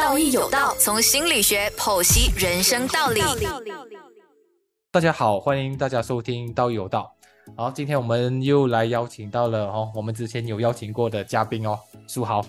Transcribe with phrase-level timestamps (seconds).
[0.00, 3.20] 道义有道，从心理学剖析人生道理。
[4.90, 7.14] 大家好，欢迎大家收听《道义有道》。
[7.54, 12.42] 好，今天我们又来邀请到了哦，我们之前有邀请过的嘉宾哦，苏豪。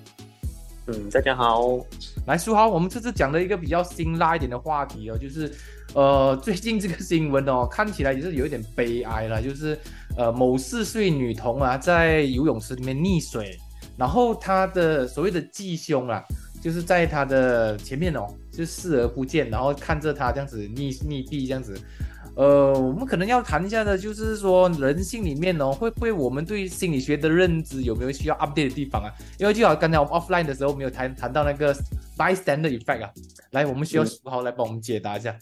[0.87, 1.77] 嗯，大家好，
[2.25, 5.53] 来，苏豪，我们这次讲了一个比较辛辣一点的话题哦，就是
[5.93, 9.77] 呃，最近这个新闻哦， 看起来也是有一点悲哀了，就是
[10.15, 13.59] 呃，某四岁女童啊，在游泳池里面溺水，
[13.97, 16.23] 然后她的所谓的继兄啊，
[16.61, 21.77] 就是在他的前面哦，就视而不见，然后看着他这样子逆逆毙这样子。
[22.33, 29.11] 呃，我们可能要谈一下的，就是说人性里面哦，会不会我们对心理学的认知有没有需要 update 的地方啊？
[29.37, 31.75] 因为就好刚才我们 offline 的时候没有谈谈到那个
[32.17, 33.09] bystander effect 啊，
[33.51, 35.31] 来，我们需要苏豪来帮我们解答一下。
[35.31, 35.39] 嗯，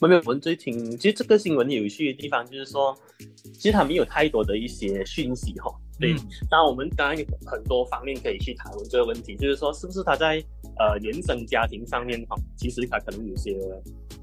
[0.00, 2.96] 没有，我们最近其实这个新闻有趣的地方就是说，
[3.52, 5.70] 其实他没有太多的一些讯息哈。
[5.98, 6.14] 对，
[6.48, 10.42] 当然我们当然有很多方面可以去讨论这个问题，就是说是不是他在
[10.78, 13.52] 呃原生家庭上面哈，其实他可能有些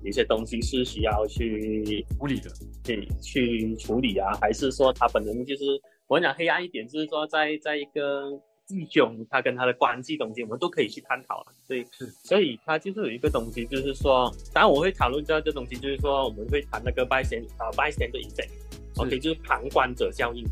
[0.03, 2.49] 有些东西是需要去处理的，
[2.83, 5.65] 对，去处理啊，还是说他本人就是
[6.07, 8.31] 我讲黑暗一点，就是说在在一个
[8.67, 11.47] 弟兄他跟他的关系东西，我们都可以去探讨了。
[11.67, 11.87] 对，
[12.23, 20.45] 所以他就是有一个东西，就是说，当然我会讨论到这东西，就是说我们会谈那个 bystander 啊 bystander effect，OK，就是旁观者效应。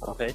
[0.00, 0.32] OK，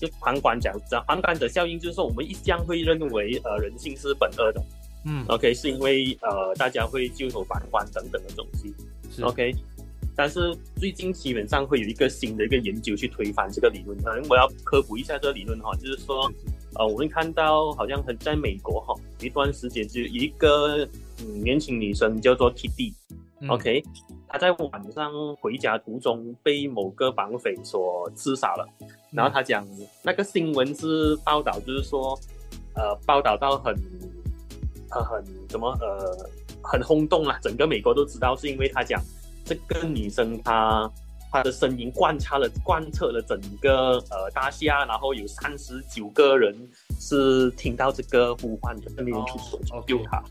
[0.00, 0.72] 就旁观者，
[1.06, 4.64] 旁观者效应就是说，我们一向会认为，呃，人性是本恶的，
[5.04, 8.74] 嗯，OK，是因为呃，大家会袖手旁观等等的东西
[9.22, 9.54] ，OK，
[10.16, 16.30] 但是最近基本上会有一个新的一个研究去推翻这个理论，可能我要科普一下这个理论哈，就是说，
[16.74, 20.84] 呃，我们看到好像很在美国哈，一段时间就一个
[21.20, 23.82] 嗯年轻女生叫做 Kitty，OK。
[24.26, 28.66] 他在晚上回家途中被某个绑匪所刺杀了，
[29.12, 29.64] 然后她讲
[30.02, 32.18] 那个新闻是报道，就是说，
[32.74, 33.72] 呃，报道到很，
[34.90, 36.28] 呃，很怎么呃，
[36.60, 39.00] 很轰动啊，整个美国都知道，是因为她讲
[39.44, 40.90] 这个女生她
[41.30, 46.56] 她的声音贯穿了贯彻了整个呃大厦，然后有三十九个人
[47.00, 50.22] 是听到这个呼唤的，没有出手救她。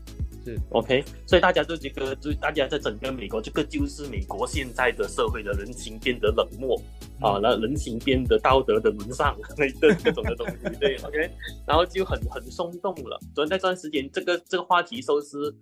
[0.44, 0.58] 是。
[0.70, 6.78] OK，所以大家都这个，就大家在整个美国，这个就是美国现在的社会的人情变得冷漠
[7.20, 11.30] 啊，那人情变得道德的沦丧，那这各种的东西，对 OK，
[11.66, 13.18] 然后就很很松动了。
[13.34, 15.54] 昨天那段时间，这个这个话题收视，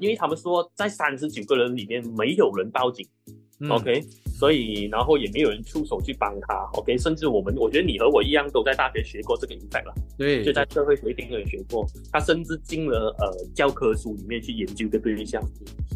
[0.00, 3.06] 因为他们说在三十九个人里面没有人报警
[3.68, 4.02] ，OK。
[4.38, 6.96] 所以，然后也没有人出手去帮他，OK？
[6.96, 11.86] 甚至我们，我觉得你和我一样，都在大学学过这个 effect 了，对，就在社会学定有学过。
[12.10, 15.42] 他甚至进了呃教科书里面去研究的对象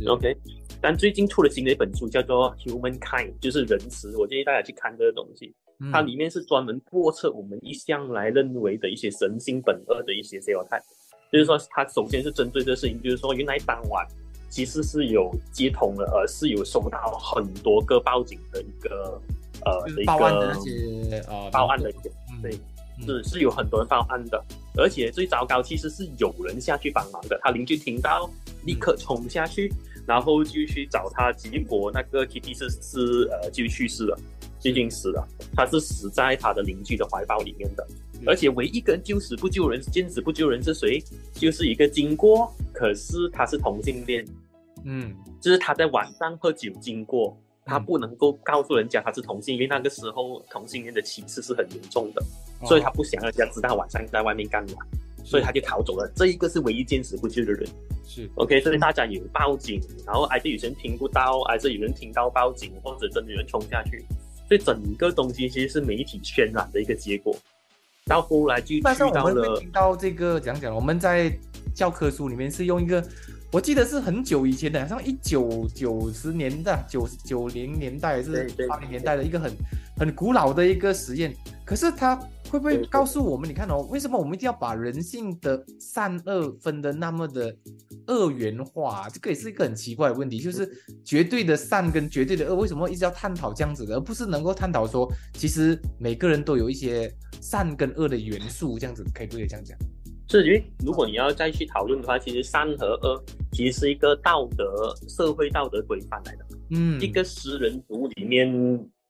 [0.07, 0.37] ，OK？
[0.83, 4.15] 但最近出了新的一本书，叫做《Human Kind》，就是仁慈。
[4.19, 5.55] 我建议大家去看这个东西，
[5.91, 10.53] 它里面是专门破测我们一向来认为的一些神性本恶的一些 s
[11.37, 14.07] e e e 就是说，他首先是针对这事情，就是说原来当晚。
[14.51, 19.21] 其实是有接通了，呃，是有收到很多个报警的一个，
[19.65, 21.93] 呃，的一个报案的一些，呃，报案的，
[22.41, 22.53] 对，
[23.05, 24.41] 是是有很多人报案的，
[24.77, 28.31] 而且最糟糕，其实是有人下去帮忙的，他邻居听到，
[28.65, 29.75] 立刻冲下去，
[30.07, 34.19] 然后就去找他，结果那个 Kitty 是是呃就去世了，
[34.59, 37.87] 最近死了，他是死在他的邻居的怀抱里面的。
[38.27, 41.03] 而且唯一一个救死不救人、见死不救人是谁？
[41.35, 44.25] 就是一个经过，可是他是同性恋，
[44.85, 52.23] 嗯，就是他在晚上喝酒经过，他不能够告诉人家他是同性，因为那个时候同性恋的歧视是很严重的，
[52.67, 54.79] 所以他不想让人家知道晚上在外面干嘛，
[55.25, 56.09] 所以他就逃走了。
[56.15, 57.67] 这一个是唯一坚持不救的人，
[58.07, 58.61] 是 OK。
[58.61, 64.05] 所以大家有报警，然后还是有人听不到，还是有人听到报警，或者真的有人冲下去，
[64.47, 67.35] 所以整个东西其实是媒体渲染的一个结果。
[68.07, 69.59] 到后来就去到了。
[69.59, 71.33] 听到这个讲讲，我们在
[71.75, 73.03] 教科书里面是用一个，
[73.55, 79.53] 我记得是很久以前的，好像一九九十年代、九九零年代还是八零年代的一个很
[79.97, 81.33] 很古老的一个实验。
[81.65, 82.17] 可是它
[82.51, 83.49] 会不会告诉我们？
[83.49, 87.57] 你看哦，为什么我们一定要把人性的善恶分的那么的
[88.07, 89.09] 二元化？
[89.09, 90.69] 这个也是一个很奇怪的问题，就是
[91.05, 97.09] 绝对的善跟绝对的恶，为什么一直要探讨这样子的，而不是能够探讨说，其实每个人都有一些。
[97.41, 99.77] 善跟恶的元素，这样子可以不可以这样讲？
[100.41, 106.45] 是因为如果你要再去讨论的话，其实三和二其实是一个道德社会道德规范来的。
[106.71, 108.49] 嗯，一个食人族里面，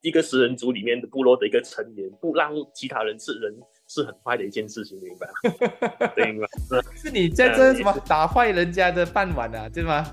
[0.03, 3.55] 一个食人族里面的部落的一个成员，不让其他人吃人，
[3.89, 6.13] 是很坏的一件事情，明白吗？
[6.17, 6.47] 明白。
[6.95, 10.05] 是你在这什么打坏人家的饭碗啊，对吗？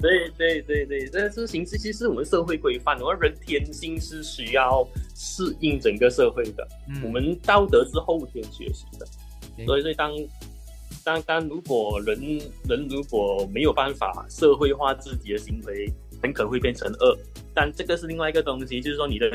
[0.00, 6.66] 对对对对，这是形式，其实我们社会规范，我们人天性是需要适应整个社会的。
[6.88, 9.06] 嗯我们道德是后天学习的，
[9.66, 10.10] 所以所以当
[11.04, 12.18] 但但如果人
[12.68, 15.92] 人如果没有办法社会化自己的行为，
[16.22, 17.18] 很可能会变成恶。
[17.54, 19.30] 但这个是另外一个东西，就是说你的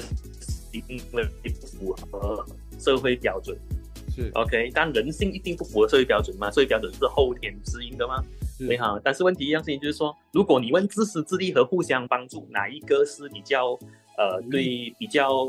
[0.71, 0.83] 行
[1.13, 2.45] 为不符合
[2.79, 3.57] 社会标准。
[4.15, 6.49] 是 OK，但人性一定不符合社会标准吗？
[6.49, 8.23] 社会标准是后天适应的吗？
[8.57, 8.97] 对哈。
[9.03, 13.77] 但是问题一样事情就是说，如果你问自私自利和互相帮助哪一个是比较
[14.17, 15.45] 呃对比较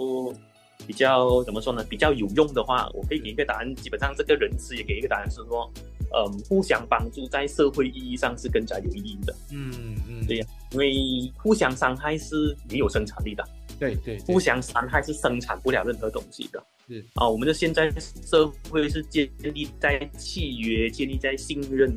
[0.85, 1.85] 比较怎么说呢？
[1.89, 3.73] 比较有用的话，我可以给一个答案。
[3.77, 5.71] 基本上这个人词也给一个答案是说，
[6.15, 9.35] 嗯，互相帮助在社会意义上是更加有意义的。
[9.51, 9.73] 嗯
[10.09, 13.45] 嗯，对呀，因为互相伤害是没有生产力的。
[13.79, 16.63] 对对，互相伤害是生产不了任何东西的。
[16.89, 17.91] 是啊，我们的现在
[18.25, 21.91] 社会是建立在契约、建立在信任，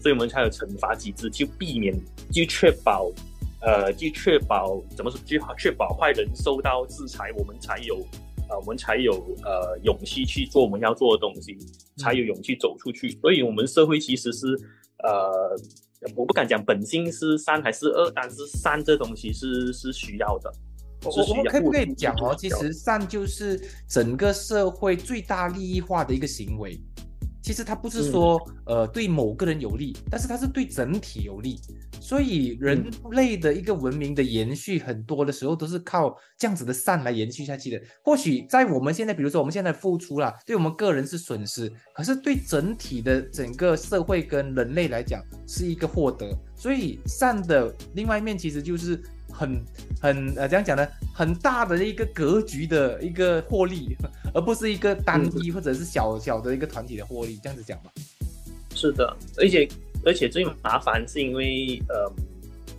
[0.00, 1.92] 所以我们才有惩罚机制，去避免、
[2.30, 3.10] 就确保，
[3.62, 5.18] 呃，就确保怎么说？
[5.24, 8.06] 就确保坏人受到制裁，我们才有，
[8.48, 9.12] 呃，我们才有
[9.44, 11.56] 呃勇气去做我们要做的东西，
[11.96, 13.10] 才有勇气走出去。
[13.20, 14.46] 所以，我们社会其实是，
[15.02, 15.56] 呃，
[16.16, 20.52] 我不敢讲本性是善还是恶，但是善这东西是是需要的。
[21.04, 22.34] 我我们可不可以讲哦？
[22.38, 26.80] 其实善就是整个社会最大利益化的一个行为。
[27.42, 31.60] 其实它不是说呃对某个人有利，但是它是对整体有利。
[32.04, 37.80] 所以人类的一个文明的延续，很多的时候都是靠这样子的善来延续下去的。
[38.02, 46.30] 或许在我们现在，比如说我们现在付出了，对我们个人是损失，可是对整体的整个社会跟人类来讲是一个获得。
[46.54, 49.02] 所以善的另外一面，其实就是。
[49.36, 49.64] 很
[50.00, 50.86] 很呃，怎样讲呢？
[51.12, 53.96] 很大的一个格局的一个获利，
[54.32, 57.90] 而不是一个单一或者是小小的一个团体的获利，这样子讲吧。
[58.76, 59.68] 是的，而且
[60.04, 62.12] 而且最麻烦是因为呃，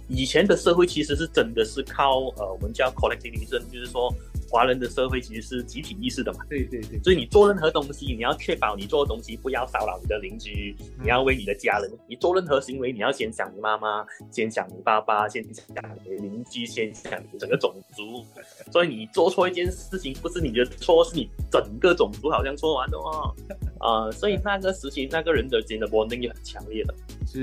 [0.07, 4.13] 以前的社会其实是真的是靠呃，我们叫 collectivism，就是说。
[4.49, 15.63] 华人的社会其实是集体意识的嘛，对对对，所以你做任何东西，你要确保你做的东西不要骚扰你的邻居，你要为你的家人，你做任何行为，你要先想你妈妈，先想你爸爸，先想
[16.03, 18.25] 你的邻居，先想整个种族。
[18.71, 23.35] 所以你做错一件事情，不是你的错，是你整个种族好像错完的哦。
[23.79, 26.93] 啊，所以那个时期那个人的间的 bonding 也很强烈的，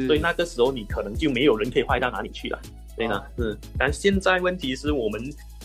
[0.06, 2.60] 所以那个时候你可能就没有人可以坏到哪里去了，
[2.96, 3.58] 对呢，是。
[3.78, 5.20] 但现在问题是我们。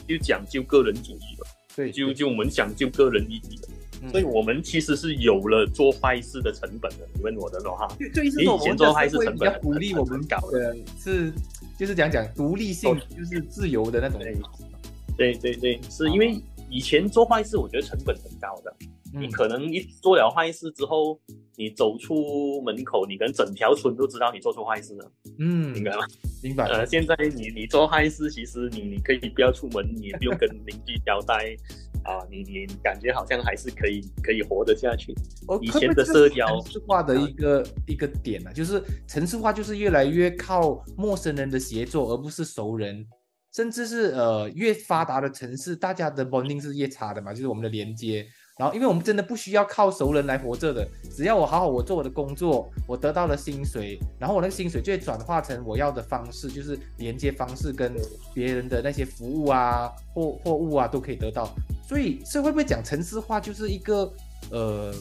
[0.07, 7.07] 就讲究个人主义了，对，就就我们讲究个人利益的，所以我们其实是有了做坏事的成本的。
[7.13, 10.75] 你问我的话，对，以前做坏事成本比较鼓励我们搞的。
[10.99, 11.33] 是，
[11.77, 14.19] 就是讲讲独立性，就是自由的那种。
[14.19, 15.33] 对。
[15.33, 16.39] 对对，是因为
[16.69, 18.71] 以前做坏事，我觉得成本很高的。
[19.11, 21.19] 你可能一做了坏事之后，
[21.57, 25.11] 你走出门口，你跟整条村都知道你做错坏事了。
[25.39, 26.05] 嗯，明白吗？
[26.43, 26.65] 明白。
[26.67, 31.57] 呃，现在你你做坏事，其实你你可以不要出门，你也不用跟邻居交代
[32.03, 35.15] 啊，你你感觉好像还是可以可以活得下去。
[35.59, 43.03] 以前的社交城市化的一个一个点呢，就是城市化就是越来越靠陌生人的协作，而不是熟人，
[43.51, 48.27] 甚至是呃越发达的城市，大家的 bonding 是越差的嘛，就是我们的连接。
[48.57, 57.93] 然后，因为我们真的不需要靠熟人来活着的，只要我好好我做我的工作，我得到了薪水，然后我那个薪水就会转化成我要的方式，就是连接方式跟
[58.33, 61.53] 别人的那些服务啊、货货物啊都可以得到。
[61.87, 64.11] 所以，这会不会讲城市化就是一个
[64.49, 64.91] 呃，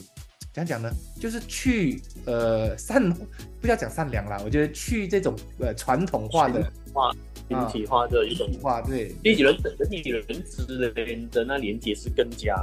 [0.53, 0.91] 怎样讲呢？
[1.19, 3.11] 就是去呃善，
[3.59, 6.61] 不要讲善良啦，我觉得去这种呃传统化的
[6.93, 7.11] 化、
[7.49, 12.55] 群体化的一种化，对，人与人人与人之间的那连接是更加。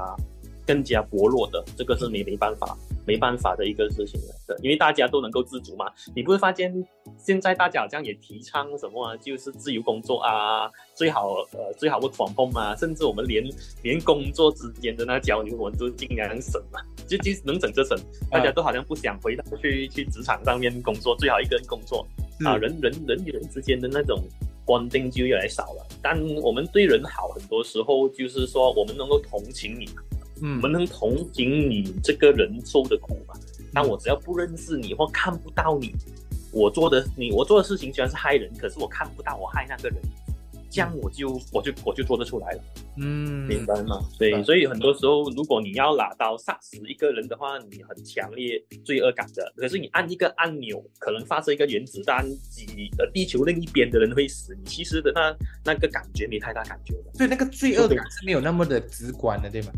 [0.67, 6.73] 更加薄弱的，这个是没没办法，没办法的一个事情来的，因为大家都能够自主嘛，你不会发现
[7.19, 13.45] 现在大家好像也提倡什么啊，就是自由工作啊，最好呃最好不防控啊，甚至我们连
[13.83, 17.99] 连工作之间的那交流，我们都尽量省嘛，就就能省就省。
[18.31, 22.07] 大家都好像不想回到去去职场上面工作，最好一个人工作
[22.45, 24.23] 啊，人人人与人之间的那种
[24.65, 25.87] 关定就越来越少了。
[26.03, 29.89] 但我们对人好，很多时候就是说我们能够同情你。
[30.57, 33.35] 我们能同情你这个人受的苦嘛？
[33.73, 35.93] 但我只要不认识你或看不到你，
[36.53, 39.99] 我做的你我做的事情虽然是害人，可是我看不到我害那个人，
[40.71, 42.63] 这样我就我就我就做得出来了。
[42.97, 44.01] 嗯，明白吗？
[44.17, 49.53] 对，所以很多时候，如果你要拿刀杀死一个人的话，你很强烈罪恶感的。
[49.57, 55.35] 可是你按一个按钮，可能发射一个原子弹，几呃地球另一边的人会死，你其实的那
[55.65, 57.13] 那个感觉没太大感觉的。
[57.15, 59.73] 所以那个罪恶感是没有那么的直观的，对吗？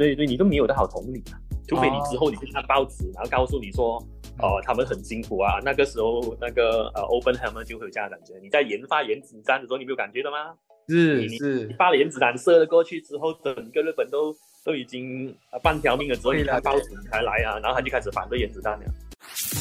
[0.00, 1.36] 对对，你都没有的好同理啊，
[1.68, 4.02] 除非你之后你去看报纸，然后告诉你说，
[4.38, 5.60] 哦，他们很辛苦啊。
[5.62, 8.32] 那个时候，那个呃，Open Hammer 就会有这样的感觉。
[8.42, 10.54] 你在研发原子弹的时候，你没有感觉的吗？
[10.88, 18.84] 是是，你发了原子弹射了过去之后，整个日本都都已经半条命了之后，你看报纸才来啊，然后他就开始反对原子弹了。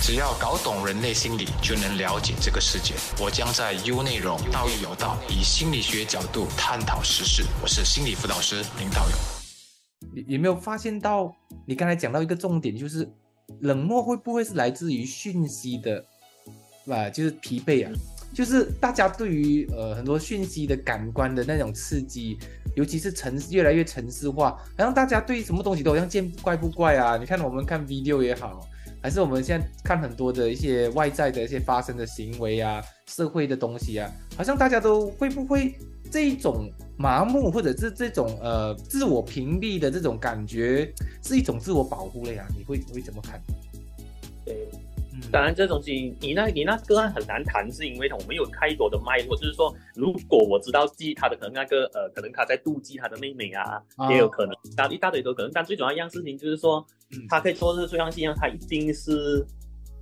[0.01, 2.95] 只要搞懂人类心理，就能了解这个世界。
[3.21, 7.43] 我将在 U 内容道义有道，以心理学角度探讨时事。
[7.61, 9.38] 我是心理辅导师林道友。
[10.13, 13.07] 你有没有发现到，你刚才讲到一个重点，就是
[13.61, 16.03] 冷漠会不会是来自于讯息的，
[16.85, 17.09] 吧？
[17.09, 17.91] 就是疲惫啊，
[18.33, 22.37] 就是大家对于呃很多讯息的感官的那种刺激，
[22.75, 27.17] 尤其是城越来越城市化，好像大家对什么东西都好像见怪不怪啊。
[27.17, 28.59] 你看我们看 video 也好。
[29.01, 35.73] 还是我们现在看很多的一些外在的一些发生的行为啊，社会的东西啊，好像大家都会不会
[36.11, 42.45] 这一种麻木，或者是这种呃自我屏蔽的这种感觉，是一种自我保护了呀？
[42.57, 43.41] 你会你会怎么看？
[44.45, 44.67] 对。
[45.31, 49.35] 当然，这东西你那，你那个案很难谈，是因为我们有太多的脉络。
[49.37, 55.51] 就是说，如果我知道记他的可能那个呃，可能他在妒忌他的妹妹啊，也有可能，大一大堆都可能。
[55.53, 56.85] 但最主要一样事情就是说，
[57.29, 59.45] 他可以做这个这样信仰，他一定是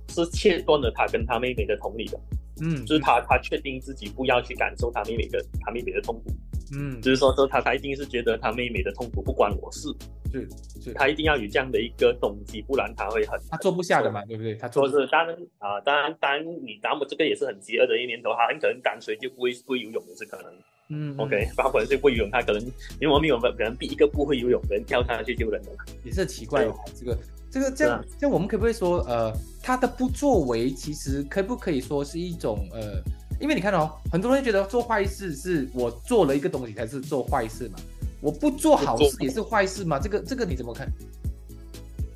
[0.08, 2.20] 是切断了他跟他妹妹的同理的。
[2.62, 6.30] 嗯，就是他他确定自己不要去感受他妹妹的他妹妹的痛苦。
[6.74, 9.88] 嗯，就是说说他他一定是觉得他妹妹的痛苦不关我事。
[10.30, 14.54] 是，他一定要有这样的一个动机，不然他会很他坐不下的嘛，对不对？
[14.56, 20.52] 他做是当然啊，当然当然，你达姆这个也是很饥饿的一年头，他很可能干脆就不会不会游泳的是可能。
[20.90, 22.62] 嗯，OK，他可能是不会游泳，他可能
[23.00, 26.74] 因为我们有可能逼一个不会游泳的人跳下去救人的嘛，也是奇怪哦。
[26.94, 27.18] 这个
[27.50, 29.32] 这个这样这样，我们可不可以说呃，
[29.62, 33.02] 他的不作为其实可不可以说是一种呃，
[33.40, 37.78] 因为你看哦，很多人觉得做坏事是我做了一个东西才是做坏事嘛。
[38.20, 39.98] 我不做好事也是坏事嘛？
[39.98, 40.90] 这个这个你怎么看？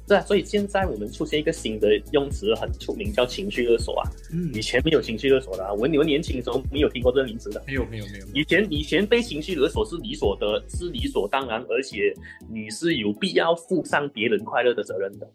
[0.04, 4.10] 对啊，所以现在我们出现一个新的用词，很出名，叫情绪勒索啊。
[4.32, 5.72] 嗯，以前没有情绪勒索的啊。
[5.72, 7.62] 我你们年轻的时候没有听过这个名词的？
[7.68, 8.26] 没有没有没有。
[8.34, 12.12] 以前以前被情绪勒索是理所得，是理所当然，而且
[12.50, 15.30] 你是有必要负上别人快乐的责任的。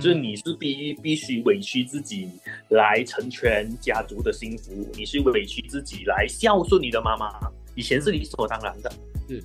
[0.00, 2.28] 就是你是必必须委屈自己
[2.68, 7.30] 来成全家族的幸福，你是委屈自己来孝顺你的妈妈。
[7.74, 8.92] 以前是理所当然的。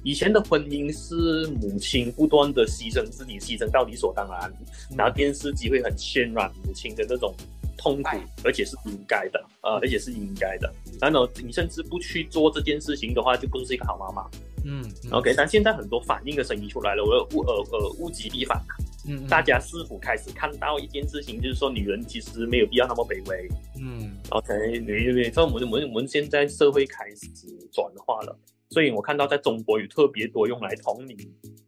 [0.04, 4.54] 以前的婚姻是母亲不断的牺牲自己，牺牲到理所当然，
[4.98, 7.34] 然后电视机会很渲染母亲的那种
[7.78, 10.70] 痛苦，而且是应该的，呃，而且是应该的。
[11.00, 14.30] 然后你甚至不去做这件事情的话，就不是一个好妈妈。
[14.68, 15.34] 嗯，OK。
[15.38, 18.62] 但现在很多反应的声音出来了，我物呃呃物极必反。
[19.08, 23.48] 嗯，大家是否开始看到一件事情，就是说女人其实没有必要那么卑微。
[23.82, 24.54] 嗯，OK。
[24.80, 27.28] 女女，所以我们我们我们现在社会开始
[27.72, 28.38] 转化了。
[28.70, 31.16] 所以我看到在中国有特别多用来同理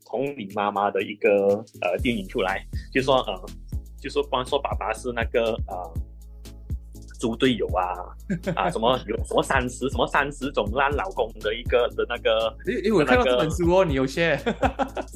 [0.05, 3.45] 同理妈妈的一个呃电影出来，就说呃，
[4.01, 5.93] 就说光说爸爸是那个呃
[7.19, 7.83] 猪队友啊
[8.55, 14.39] 啊什么有什么三十什么三十种烂老公的一个的那个，因为我看到这本书哦，你有些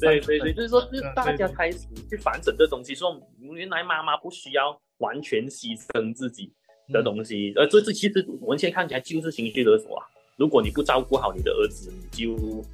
[0.00, 6.52] 对对 对，就是说是大家开始去反省这东西，说原来妈妈不需要完全牺牲自己
[6.92, 10.06] 的东西，呃，这这其实我们现在看起来就是情绪勒索啊。
[10.36, 12.64] 如果你不照顾好你的儿子，你就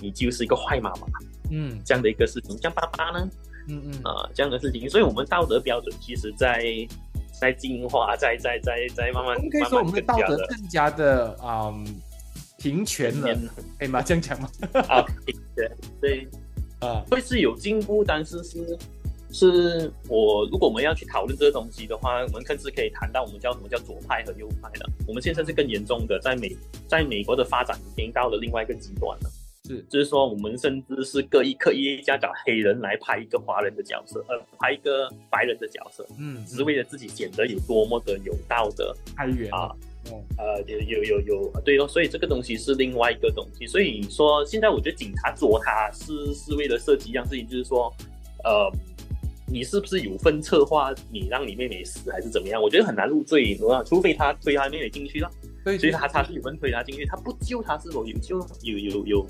[0.00, 1.06] 你就是一个坏妈妈，
[1.50, 2.56] 嗯，这样的一个事情。
[2.58, 3.28] 像爸爸呢，
[3.68, 4.88] 嗯嗯啊，这样的事情。
[4.88, 6.86] 所以，我们道德标准其实在在
[7.52, 11.72] 进化，在在在在慢慢我们可以说我们的道德更加的啊
[12.58, 13.34] 平权了，
[13.78, 14.02] 可以吗？
[14.02, 14.50] 这样讲吗？
[14.88, 16.28] 啊，平权，对，
[16.80, 18.78] 啊，会是有进步，但是是。
[19.30, 24.88] 是我，如果我们要去讨论这个东西的话，我们更是可以谈到我们叫什么叫左派和右派的。
[25.06, 26.56] 我们现在是更严重的，在美，
[26.88, 29.30] 在美国的发展已经到了另外一个极端了。
[29.68, 38.96] 是，就是说我们甚至是刻意刻意加找黑人来拍一个华人的角色，呃，拍一个白人的角色，嗯，只是为了自己显得有多么的有道德。
[39.14, 39.70] 太远啊，
[40.38, 43.66] 呃，有有有有，对咯，所以这个东西是另外一个东西。
[43.66, 47.94] 所以说，现在我觉得警察捉他是是为了设计一样事情，就是说，
[48.44, 48.72] 呃。
[49.50, 52.60] 你是不是有份策划你让你妹妹死还是怎么样？
[52.60, 53.58] 我觉得很难入罪？
[53.86, 55.30] 除非他推他妹妹进去了，
[55.64, 58.46] 所以他他是有份推他进去，他不救他是否有救？
[58.60, 59.26] 有有有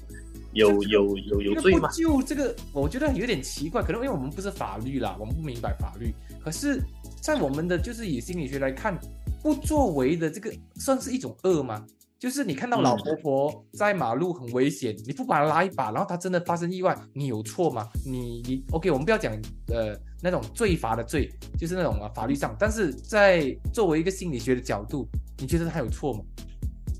[0.52, 1.88] 有有有有罪吗？
[1.90, 6.14] 就这个我觉得有点奇怪，可能因为我们不是法律啦，我们不明白法律。
[6.43, 6.83] 可是，
[7.21, 8.99] 在我们的就是以心理学来看，
[9.43, 11.85] 不作为的这个算是一种恶吗？
[12.19, 17.88] 就是你看到老婆婆在马路很危险，你不把她拉一把，然后她真的发生意外，你有错吗？
[18.05, 19.33] 你你 OK，我们不要讲
[19.69, 25.07] 呃那种罪罚的罪，就是那种啊法律上，但是在作为一个心理学的角度，
[25.38, 26.21] 你觉得她有错吗？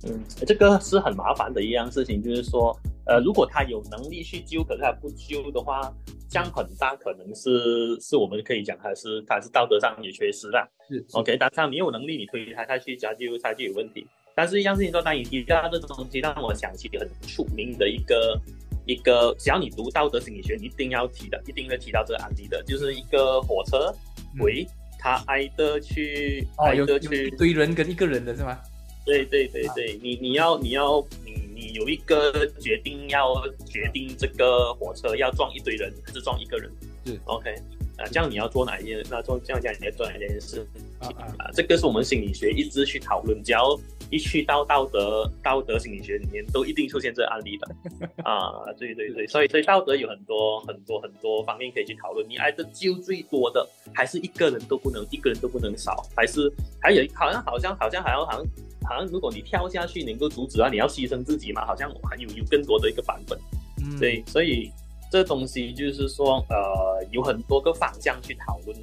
[0.07, 2.79] 嗯，这个是很麻烦的一样事情，就是说，
[3.09, 5.93] 呃，如果他有能力去救，可是他不救的话，
[6.29, 10.69] 这样很大可能是是我们可以讲他是他是道德上有缺失的。
[10.89, 14.07] 是 OK，但他没有能力，你推他他去，他就他就有问题。
[14.35, 18.39] 但是一样事情说，当你提到这种东西，让我想起很出名的一个
[18.87, 23.93] 一个，只要你读道德心理学，你一定要提的，一定会提到这个案例的，就是一个火车
[24.41, 24.67] 喂
[24.99, 28.59] 他挨的去，哦，有有一堆人跟一个人的是吗？
[29.07, 33.35] 对对对对，你你要你要你你有一个决定要
[33.67, 36.71] 决定这个火车要撞一堆人还是撞一个人？
[37.05, 37.53] 是 OK
[37.99, 39.05] 啊，这样你要做哪一件？
[39.11, 40.67] 那做这样讲你要做哪一件事？
[41.01, 43.79] 啊啊，这个是我们心理学一直去讨论，只要
[44.11, 47.69] 一去到道德道德心理学里面，都一定出现这案例的
[48.25, 48.65] 啊。
[48.79, 52.25] 对对对，所以所以道德有很多很多很多方面可以去讨论。
[52.29, 58.47] 你爱的救最多的，还是一个人都不能，一个人都不能少，还是还有好像好像好像好像好像
[58.89, 61.67] 好像如果你跳下去能够阻止啊，你要牺牲自己嘛？
[61.67, 63.39] 好像还有有更多的一个版本。
[63.83, 64.71] 嗯，对，所以
[65.11, 68.77] 这东西就是说呃，有很多个方向去讨论。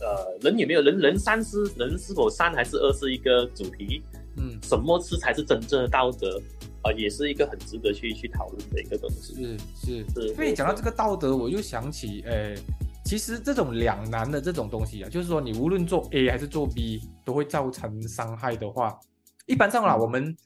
[0.00, 0.98] 呃，人有没有人？
[0.98, 4.02] 人善是人是否善，还是恶是一个主题？
[4.36, 6.40] 嗯，什么是才是真正的道德？
[6.82, 9.32] 啊，也是一个很值得去去讨论的一个东西。
[9.34, 10.34] 是是是。
[10.34, 12.52] 所以讲到这个道德，我就想起，呃，
[13.04, 18.98] 其实这种两难的这种东西啊，就是说你无论做 A 还是做 B，都会造成伤害的话，
[19.46, 20.36] 一般上啦，我们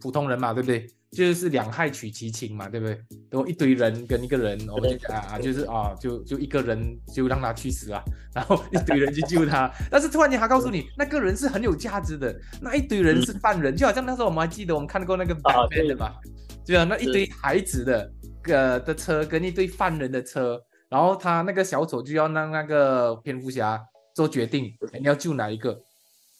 [0.00, 0.86] 普通人嘛，对不对？
[1.12, 3.00] 就是两害取其轻嘛，对不对？
[3.30, 6.78] 都一堆人跟一个人，我们就讲啊，就是啊，就就一个人
[7.14, 8.02] 就让他去死啊，
[8.34, 9.70] 然后一堆人去救他。
[9.90, 16.12] 但是突然间他告诉你，那个人是很有价值的，那一堆人是犯人，就好像那时候我们还记得我们看过那个 Batman 的嘛，
[16.66, 20.60] 对啊，那一堆孩子的个的车跟一堆犯人的车，
[20.90, 23.80] 然后他那个小丑就要让那个蝙蝠侠
[24.14, 25.80] 做决定，你要救哪一个？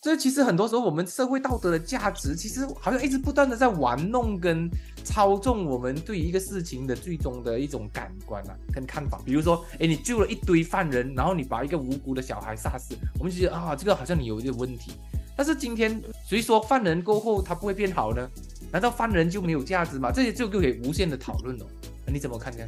[0.02, 4.70] 这其实很多时候，我们社会道德的价值，其实好像一直不断的在玩弄跟
[5.02, 9.20] 操纵我们对一个事情的最终的一种感官啊，跟看法。
[9.24, 14.92] 比如说，哎，你救了一堆犯人，然后你把一个无辜的小孩杀死，我们就觉得啊，这个好像你有一点问题。
[15.36, 18.30] 但是今天谁说犯人过后他不会变好呢？
[18.70, 20.12] 难道犯人就没有价值吗？
[20.12, 21.66] 这些就可以无限的讨论了。
[22.06, 22.64] 你怎么看呢？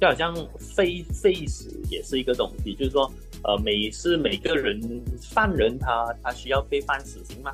[0.00, 3.10] 就好像废废死也是一个东西，就是说。
[3.42, 4.78] 呃，每是每个人
[5.32, 7.50] 犯人，他他需要被判死刑吗？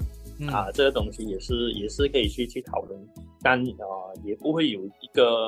[0.52, 3.00] 啊，这个东西也是也是可以去去讨论，
[3.40, 5.46] 但呃也不会有一个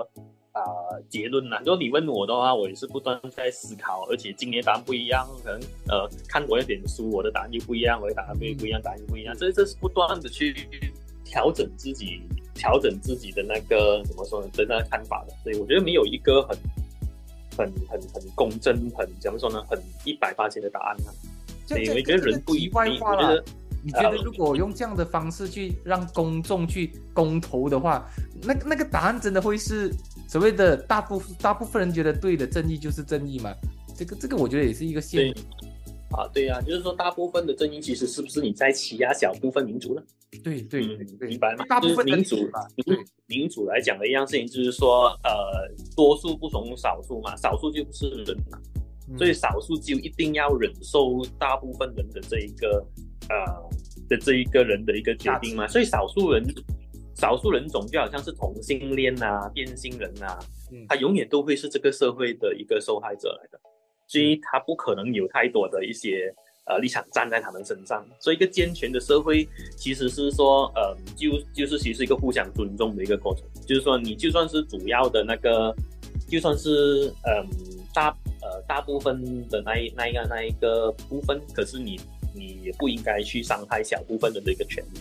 [0.53, 0.63] 啊
[1.09, 1.59] 结论呐。
[1.67, 10.55] 如果你问我的话，我也是不断在思考，而且今年答案不一样，可能呃看过一点书，我的答案又不一样，我的答案不不一样，答案又不一样，这这是不断的去
[11.25, 12.23] 调整自己，
[12.55, 14.49] 调整自己的那个怎么说呢？
[14.53, 15.35] 的那个看法的。
[15.43, 16.57] 所以我觉得没有一个很。
[17.59, 19.63] 很很很公正，很怎么说呢？
[19.69, 21.13] 很一百八千的答案啊！
[21.67, 23.45] 所以我觉得人不一外化了。
[23.81, 28.09] 你觉得如果用这样的方式去让公众去公投的话，
[28.43, 29.93] 那那个答案真的会是
[30.27, 33.55] 所谓的大部大部分人觉得对的正义就是正义吗？
[33.95, 35.45] 这个这个我觉得也是一个陷阱。
[36.17, 40.03] 啊，对呀，就是说大部分的阵营其实是不是你在欺压小部分民族呢？
[40.43, 40.81] 对对，
[41.21, 41.65] 明白吗？
[41.69, 42.37] 大部分民主，
[43.27, 45.31] 民主来讲的一样事情就是说，呃，
[45.97, 48.59] 多数不从少数嘛，少数就不是人嘛，
[49.17, 52.85] 所以少数就一定要忍受大部分人的这一个
[53.29, 53.37] 呃
[54.09, 56.45] 的这一个人的一个决定嘛，所以少数人
[57.15, 60.39] 少数人种就好像是同性恋呐、变性人呐，
[60.89, 63.61] 他永远都会是这个社会的一个受害者来的。
[64.09, 75.73] 所以他不可能有太多的一些呃立场站在他们身上，所以一个健全的社会其实是说，呃，就就是其实一个互相尊重的一个过程，就是说你就算是主要的那个，
[76.29, 77.47] 就算是嗯
[77.95, 78.09] 大
[78.41, 82.01] 呃大部分的那一那一个那一个部分，可是你
[82.35, 85.01] 你也不应该去伤害小部分人的一个权利。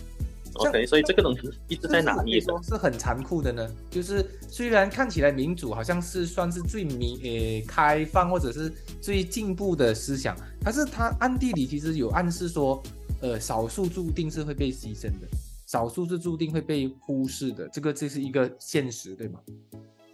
[0.58, 2.40] OK，所以这个东西一直在哪里？
[2.40, 3.68] 说是很残酷的呢？
[3.90, 12.82] 就是虽然看起来民主好像是算是最民呃开放或者是最进步的思想，但是它暗地里其实有暗示说，
[13.20, 15.28] 呃，少数注定是会被牺牲的，
[15.66, 19.40] 少数是注定会被忽视的，这个这是一个现实，对吗？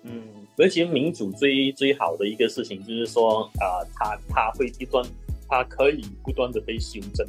[0.02, 0.22] 嗯，
[0.58, 5.06] 而且民主最最好的一个事情就是说，啊，它它会不断，
[5.48, 7.26] 它可以不断的被修正。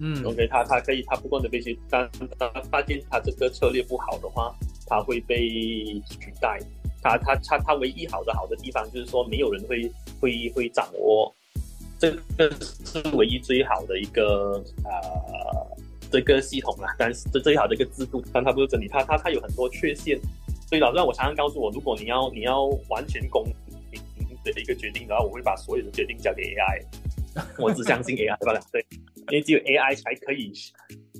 [0.00, 2.08] 嗯，OK，他他可以，他不断的被去，但
[2.38, 4.54] 他发现他这个策略不好的话，
[4.86, 5.48] 他会被
[6.20, 6.60] 取代。
[7.00, 11.32] 他他他他唯一好的好的地方就是说，没有人会会会掌握，
[11.98, 15.76] 这个是唯一最好的一个呃
[16.10, 16.94] 这个系统啦。
[16.98, 20.18] 但是这最好的一个制度，但它不是真理，它它它有很多缺陷。
[20.68, 23.54] 所以老师，我常常告诉我，如果你要你要完全公平
[24.44, 26.84] 的一个决定，的话我会把所有的决定交给 AI，
[27.58, 28.60] 我只相信 AI，对吧？
[28.72, 28.84] 对。
[29.30, 30.50] 因为只有 AI 才可以，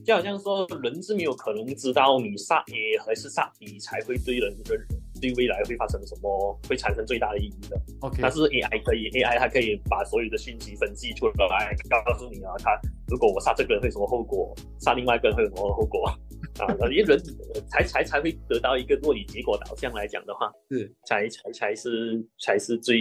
[0.03, 4.75] 就好像说人是没有可能知道你杀 A 还是杀 B 才会对人的
[5.21, 7.79] 对未来会发生什么，会产生最大的意义的。
[8.01, 16.07] OK，但是 AI 可以，AI 它可以把所有的讯息分析出来，告诉你啊，他如果我杀这个人会什么后果，杀另外一个人会有什么后果
[16.65, 16.67] 啊？
[16.91, 17.23] 因为人
[17.69, 22.99] 才才才会得到一个，若以结果导向来讲的话，是才才才是才是最，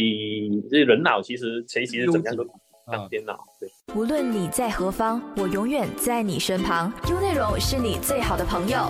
[0.69, 2.45] 这人脑其实其实怎么样都。
[2.91, 3.37] 当电脑。
[3.59, 6.91] 对，无论你在何方，我永远在你身旁。
[7.09, 8.89] 优内容是你最好的朋友。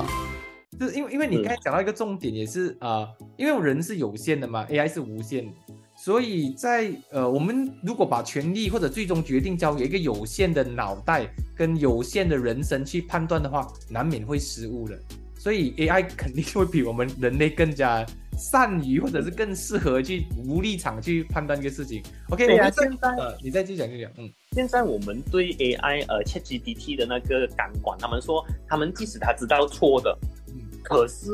[0.80, 5.52] 就是因为因为你刚才讲到一个重点，也是啊，因为人是有限的嘛，AI 是无限的，
[5.98, 14.96] 所以在呃，我们如果把权力或者最终决定交给一个有限的脑袋跟有限的人生去判断的话，难免会失误的。
[15.40, 18.06] 所以 AI 肯定会比我们人类更加
[18.38, 22.02] 善于，或者是更适合去无立场去判断一个事情。
[22.30, 30.18] OK，对啊，现在呃，你再继续讲就讲，嗯，现在我们对 AI 呃 ChatGPT 的那个感官，他们说他们即使他知道错的。
[30.50, 31.28] 嗯可是，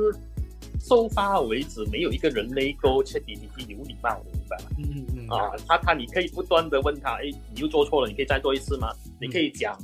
[0.81, 4.65] 收发为止，没有一个人类够 ChatGPT 有礼貌，明白吗？
[4.79, 8.89] 嗯嗯啊，他他你可以不断的问他，哎，你又做错了，你可以再做一次吗？
[9.21, 9.77] 你可以讲，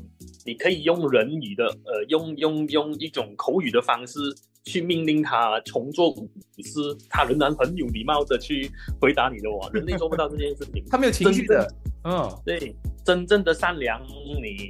[0.44, 4.20] 你可以用人语的，呃，用用用一种口语的方式
[4.66, 6.30] 去命令他重做五
[6.64, 8.70] 次，他仍然很有礼貌的去
[9.00, 11.68] 回答你的哦，人类做不到这件事情， 他没有情绪的，
[12.04, 12.76] 嗯，对。
[13.06, 14.70] 真正的善良，你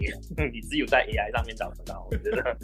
[0.54, 2.58] 你只有在 AI 上面找得到，我觉得，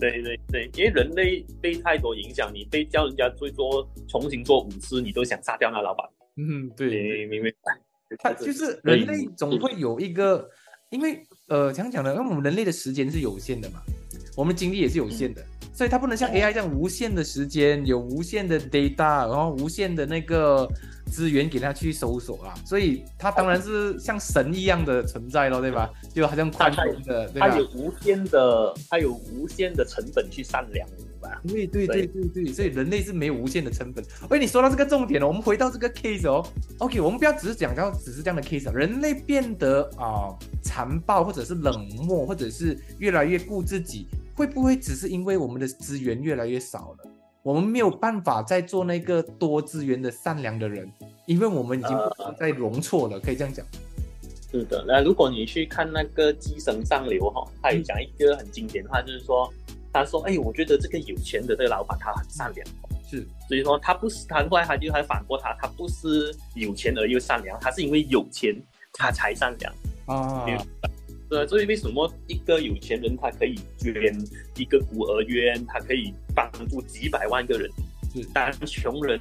[0.00, 6.06] 对对对，因为人类被太多影响，你被叫人家做做重新做五次，你都想杀掉那老板。
[6.36, 7.50] 嗯，对，明白。
[8.22, 10.48] 他就是人类总会有一个，
[10.88, 12.14] 因为呃，怎样讲呢？
[12.14, 13.82] 因为我们人类的时间是有限的嘛，
[14.38, 20.68] 我们精力也是有限的，所以它不能像 AI 这样无限的时间，有无限的 data，然后无限的那个。
[21.10, 25.90] 资源给它去搜索啊，所以它当然是像神一样的存在咯，对吧？
[26.12, 27.48] 就好像宽容的，对吧？
[27.48, 31.38] 他有无限的，它有无限的成本去善良，明白？
[31.46, 34.04] 对对对对对，所以人类是没有无限的成本。
[34.28, 36.46] 喂，你说到这个重点了，我们回到这个 case 哦。
[36.76, 40.28] OK，我们不要只是讲到只是这样的 case，人类变得啊
[40.60, 47.10] 残暴，或者是冷漠，或者是越来越顾自己，会不会只是因为我们的资源越来越少了？
[47.42, 50.88] 我们没有办法再做那个多资源的善良的人，
[51.26, 53.66] 因为我们已经不再容错了，可以这样讲。
[54.52, 59.52] 是的，那如果你去看那个《寄生上流》哈，他有讲一个很经典的话，就是说，
[59.92, 62.64] 他说：“哎，我觉得这个有钱的这个老板他很善良。”
[63.10, 68.54] 是，所以说他不是，他后来他就还反驳他，他不是有钱而又善良，他是因为有钱
[68.92, 69.74] 他才善良
[70.06, 70.46] 啊。
[71.28, 73.94] 对，所以为什么一个有钱人他可以捐
[74.56, 77.70] 一个孤儿院，他可以帮助几百万个人？
[78.14, 79.20] 是，当穷人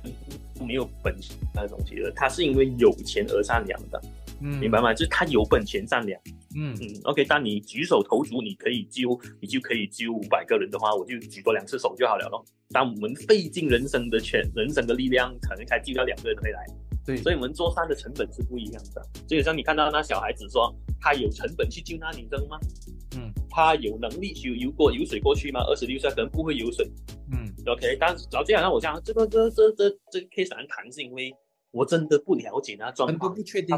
[0.65, 4.02] 没有本钱那东西的，他是因为有钱而善良的，
[4.41, 4.93] 嗯，明白吗？
[4.93, 6.17] 就是他有本钱善良，
[6.56, 6.88] 嗯嗯。
[7.04, 12.46] OK，当你举手投足，你可以救，你就可以救五百个人的话，我就举多两次手就好了咯。
[12.70, 16.65] 当我们费尽人生的全人生的力量，可能才救到两个人回来。
[17.08, 19.02] 对，所以我们做善的成本是不一样的。
[19.26, 22.60] 就像你看到那小孩子说，他有成本去救那女生吗？
[23.15, 25.62] 嗯，他有能力去游过游水过去吗？
[25.62, 26.86] 二十六岁可能不会游水。
[27.32, 27.96] 嗯，OK。
[27.98, 31.34] 但是老这样让我讲，这个这这这这个 case 难谈，是因为
[31.72, 33.74] 我真的不了解那状况，不确定。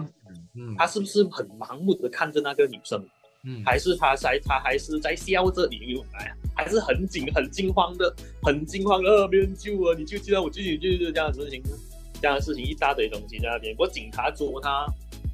[0.55, 2.99] 嗯，他是不是很盲目的看着那个女生？
[3.45, 5.77] 嗯，还是他在他还是在笑着你
[6.13, 8.11] 哎，还是很紧很惊慌的，
[8.41, 11.61] 很惊慌的，没人救我，你就知道我自己就是这样的事情。
[12.21, 14.85] 这样的事情一大堆东西在那边，不过警察捉他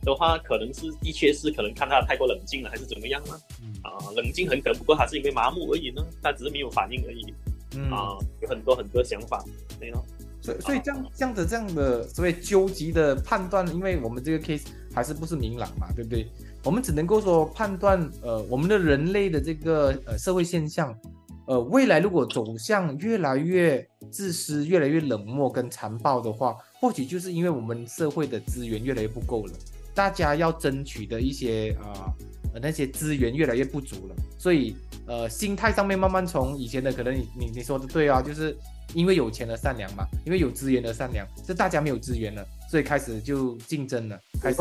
[0.04, 3.34] 的话，可能是的确是可能看他太过冷静了，还是怎么样呢？
[3.84, 7.34] 啊，冷静很可能，不过他是因为麻木而已呢，他只是没有反应而已。
[7.92, 9.44] 啊，有很多很多想法，
[9.80, 10.06] 对咯。
[10.42, 16.28] 所以所以这样这样的这样的所谓纠集的判断，因为我们这个 case 还是不是明朗嘛，对不对？
[16.64, 20.96] 我们只能够说判断，呃，我们的人类的这个呃社会现象。
[21.48, 29.54] 呃，未来如果走向越来越自私、越来越冷漠跟残暴的话，或许就是因为我们社会的资源越来越不够了，
[29.94, 32.10] 大家要争取的一些啊
[32.62, 34.76] 那些资源越来越不足了，所以
[35.08, 38.58] 呃心态上面慢慢从以前的可能你你你说的对啊，就是
[38.94, 42.46] 因为有钱而善良嘛，因为有资源而善良，这大家没有资源了。
[42.70, 44.58] 最开始就竞争了，开始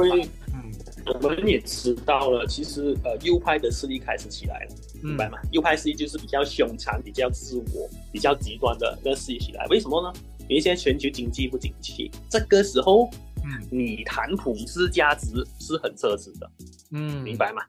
[0.52, 0.72] 嗯，
[1.06, 5.38] 我们也知道了，其实呃右派的势力开始起来了，明白吗？
[5.50, 10.12] 右派势力就是比较凶残、比较自我、比较极端的那势力起来，为什么呢？
[10.48, 13.08] 因为现在全球经济不景气，这个时候，
[13.44, 15.26] 嗯，你谈普世价值
[15.60, 16.50] 是很奢侈的，
[16.92, 17.62] 嗯，明白吗？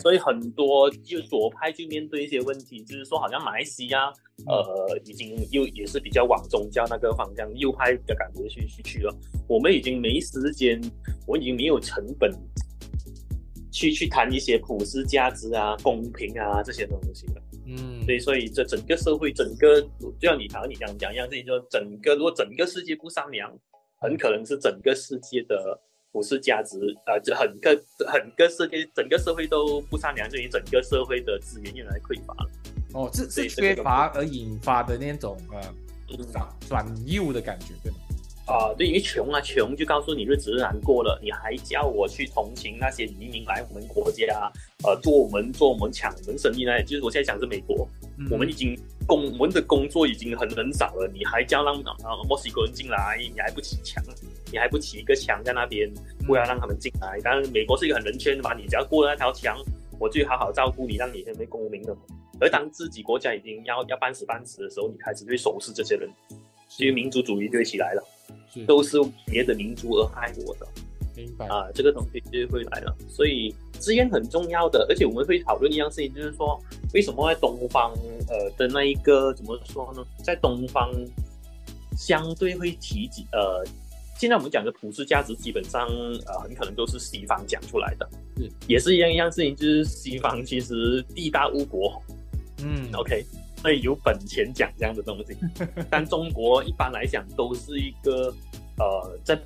[0.00, 4.10] 所以很多就左派就面对一些问题，就是说好像马来西亚，
[4.46, 9.14] 呃，已经又也是比较往宗教那个方向，右派的感觉去去去了。
[9.46, 10.80] 我们已经没时间，
[11.26, 12.32] 我已经没有成本
[13.70, 17.42] 去去谈一些普世价值啊、公平啊这些东西了。
[17.66, 23.54] 嗯，对，所以这整个社会，整个就像你谈你讲讲一样，自己说整个如果整个世界不善良，
[24.00, 25.80] 很可能是整个世界的。
[26.10, 32.50] 不是价值呃，这很个很个世界，整个社会都不善良，所以整个社会的资源越来越匮乏了。
[32.94, 35.60] 哦，是是缺乏而引发的那种呃
[36.32, 37.98] 转转右的感觉，对吗？
[38.46, 44.50] 啊，对，因为穷啊，穷就告诉你日子难过了，你还叫我去同情那些移民来我们国家，
[44.84, 46.82] 呃，做我们做我们抢我们生意呢？
[46.82, 47.86] 就是我现在讲是美国，
[48.30, 48.74] 我们已经
[49.08, 54.04] 工我们的工作已经很很少了，你还叫让啊墨西哥人进来，你还不起墙，
[54.52, 55.90] 你还不起一个墙在那边，
[56.26, 57.18] 不要让他们进来。
[57.24, 59.56] 当然，美国是一个很人权的嘛，你只要过了那条墙，
[59.98, 61.96] 我就好好照顾你，让你成为公民的。
[62.38, 66.08] 而当自己国家已经要要半死半死的时候，你开始会收拾这些人，
[66.68, 68.04] 所以民族主义就会起来了。
[68.66, 70.66] 都是别的民族而害我的，
[71.18, 71.66] 明白啊？
[71.74, 76.60] 这个东西就会来了，所以资源很重要的，而且我们会讨论一样事情，就是说
[76.94, 77.92] 为什么在东方
[78.28, 80.04] 呃的那一个怎么说呢？
[80.22, 80.90] 在东方
[81.96, 83.64] 相对会提及呃，
[84.16, 85.88] 现在我们讲的普世价值基本上
[86.26, 92.00] 呃很可能都是西方讲出来的，是也是一样一样事情，就是西方其实地大物博，
[92.62, 93.24] 嗯，OK。
[93.60, 95.36] 所以有本钱讲这样的东西，
[95.90, 98.32] 但中国一般来讲都是一个，
[98.78, 99.36] 呃，在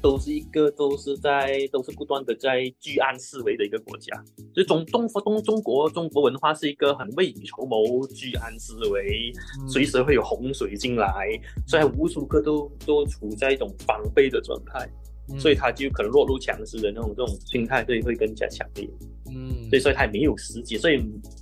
[0.00, 4.16] 都是一个都是在都是不断的在居安思危的一个国家。
[4.54, 9.32] 所以中东东中国中国文化是一个很未雨绸缪、居安思危，
[9.68, 11.28] 随时会有洪水进来，
[11.66, 14.88] 所以无时无刻都都处在一种防备的状态。
[15.38, 18.88] 所以他就可能落入强势的那种这种心态，对，会更加强烈。
[19.26, 20.96] 嗯，所以所以他没有时机，所以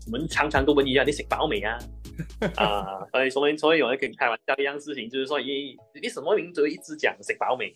[0.06, 1.78] 我们常常都问一下你食饱没啊？
[2.58, 7.72] 啊，所以所以所以有人跟你开玩笑一样事情，就是说你你什么名族一直讲食饱未，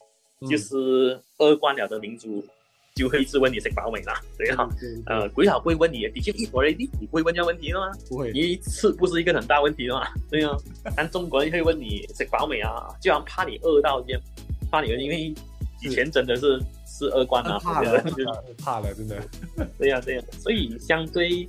[0.49, 2.45] 就是二冠了的民族
[2.95, 4.69] 就会一直问你食饱未啦，对啊，
[5.07, 7.91] 呃，鬼佬不会问你，的确一国人你你不会问这问题的吗？
[8.09, 10.57] 不会，一次不是一个很大问题的嘛，对啊，
[10.97, 14.21] 但中国人会问你食饱未啊，就像怕你饿到这样，
[14.71, 15.35] 怕你因为。
[15.83, 18.05] 以前真的是是二冠啊，怕了，
[18.63, 19.17] 怕了，真的。
[19.79, 20.23] 对呀，对呀。
[20.39, 21.49] 所以相对，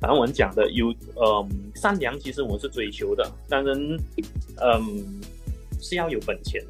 [0.00, 0.88] 反正我们讲的有，
[1.22, 3.30] 嗯，善良，其实我是追求的。
[3.50, 3.76] 当然，
[4.62, 5.20] 嗯，
[5.78, 6.64] 是要有本钱。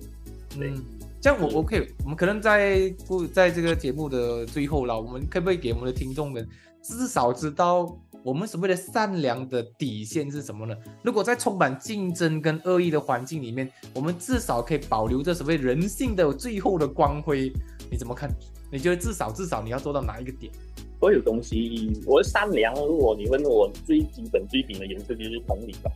[0.59, 0.75] 嗯，
[1.21, 6.47] 这样我我可以，我们可能在不在这个节目的最后了，我们可不可以给我们的听众们
[6.83, 7.99] 至少知道？
[8.23, 10.75] 我们所谓的善良的底线是什么呢？
[11.05, 17.53] 如果在充满竞争跟恶意的环境里面，我们至少可以保留着所谓人性的最后的光辉。
[17.89, 18.29] 你怎么看？
[18.73, 20.53] 你觉得至少至少你要做到哪一个点？
[20.99, 22.75] 所有东西，我善良。
[22.75, 25.91] 如果你问我最基本最顶的原则就是同理吧。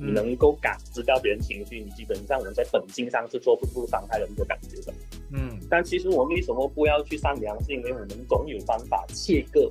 [0.00, 4.94] 你能够感知到别人情绪，你基本上我们在本性上是做不出伤害人的感觉的。
[5.32, 5.58] 嗯。
[5.68, 7.56] 但其实我们为什么不要去善良？
[7.64, 9.70] 是因为我们总有方法切割。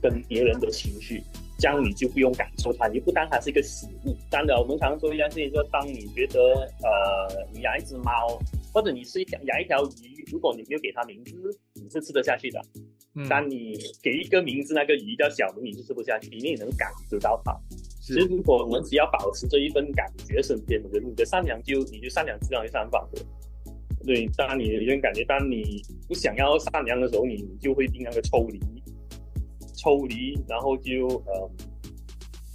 [0.00, 1.20] 跟别人的情绪，
[1.58, 4.16] 这样你就不用感受它，你不当它是一个食物。
[4.30, 6.40] 当然，我们常说一件事情，说当你觉得
[6.84, 8.38] 呃，你养一只猫，
[8.72, 11.32] 或者你是养养一条鱼，如果你没有给它名字，
[11.74, 12.62] 你是吃得下去的。
[13.28, 17.52] 当你给一个名字，那个鱼叫小明，你是吃不下去，因为你能感知到它。
[18.08, 23.20] 其实，如果我们只要保持这一份感觉，身边的人，你的善良就你就善良自然会散发的。
[24.06, 28.58] 对，当你有点感觉，当你不想要善良的时候，你就会尽量的抽离。
[29.76, 31.50] 抽离，然后就呃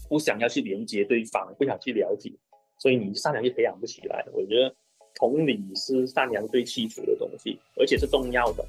[0.09, 2.33] 不想要去连接对方，不想去了解，
[2.79, 4.25] 所以你善良就培养不起来。
[4.33, 4.75] 我觉得
[5.13, 8.65] 同理是善良最基础的东西，而且是重要的。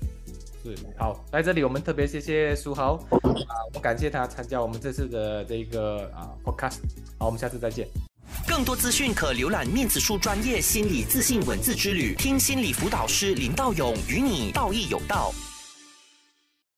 [0.64, 3.20] 是好，来这里我们特别谢谢苏豪啊，
[3.66, 6.78] 我们感谢他参加我们这次的这个啊 podcast。
[7.18, 7.86] 好，我们下次再见。
[8.48, 15.32] 更多资讯可浏览面子书专业心理自信文字之旅，听心理辅导师林道勇与你道义有道。